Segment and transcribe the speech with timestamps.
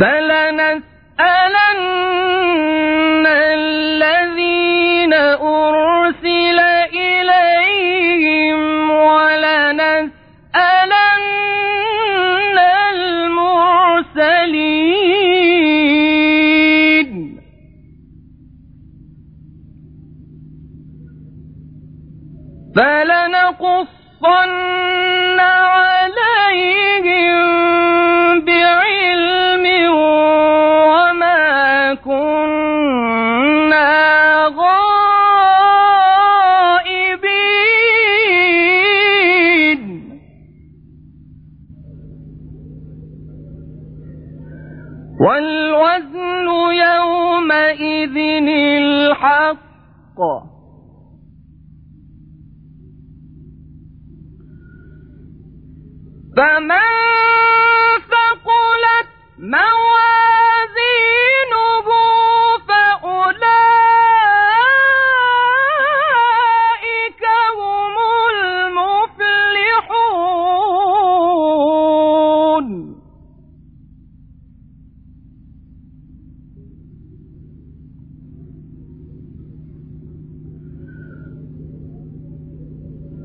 [0.00, 0.84] فلنسألن
[3.26, 6.58] الذين أرسل
[6.94, 10.14] إليهم ولنسألن
[14.14, 14.70] المرسلين.
[22.76, 24.50] فلنقصن
[45.20, 48.16] والوزن يومئذ
[48.78, 50.20] الحق.
[56.36, 56.88] فمن
[58.10, 59.73] ثقلت موازينه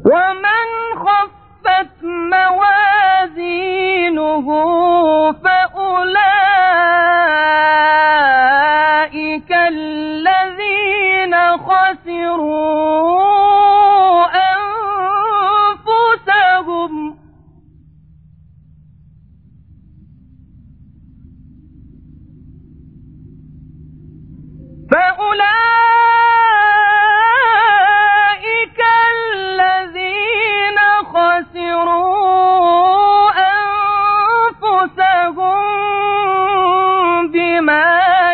[0.09, 0.67] ومن
[1.05, 2.03] خفت
[3.23, 3.67] موازينه
[5.31, 6.29] فأولئك
[9.51, 12.48] الذين خسروا.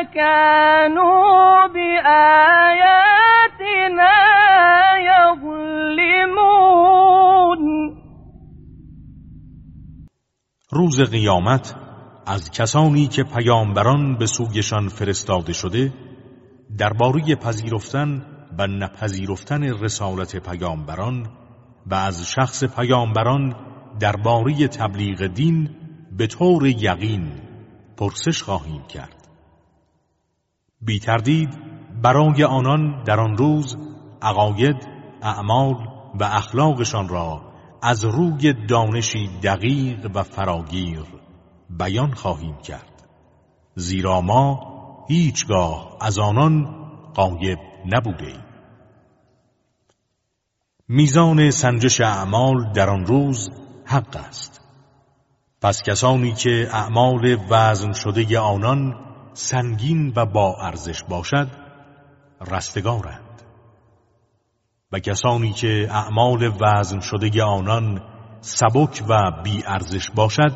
[0.03, 2.95] كانوا بآياتنا
[5.09, 6.75] يظلمون.
[10.71, 11.75] روز قیامت
[12.27, 15.93] از کسانی که پیامبران به سویشان فرستاده شده
[16.77, 18.25] درباره پذیرفتن
[18.59, 21.27] و نپذیرفتن رسالت پیامبران
[21.85, 23.55] و از شخص پیامبران
[23.99, 25.69] درباره تبلیغ دین
[26.17, 27.31] به طور یقین
[27.97, 29.24] پرسش خواهیم کرد.
[30.85, 31.49] بی تردید
[32.01, 33.77] برای آنان در آن روز
[34.21, 34.87] عقاید،
[35.21, 35.75] اعمال
[36.19, 37.41] و اخلاقشان را
[37.81, 41.03] از روی دانشی دقیق و فراگیر
[41.69, 43.03] بیان خواهیم کرد
[43.75, 44.75] زیرا ما
[45.07, 46.65] هیچگاه از آنان
[47.15, 48.43] غایب نبوده ایم.
[50.87, 53.51] میزان سنجش اعمال در آن روز
[53.85, 54.61] حق است
[55.61, 59.04] پس کسانی که اعمال وزن شده آنان
[59.37, 61.47] سنگین و با ارزش باشد
[62.51, 63.41] رستگارند.
[64.91, 68.01] و کسانی که اعمال وزن شده آنان
[68.41, 70.51] سبک و بی ارزش باشد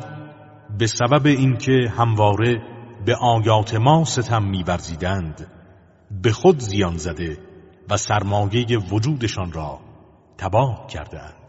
[0.78, 2.62] به سبب اینکه همواره
[3.04, 5.46] به آیات ما ستم می‌ورزیدند
[6.22, 7.38] به خود زیان زده
[7.90, 9.78] و سرمایه وجودشان را
[10.38, 11.39] تباه کردند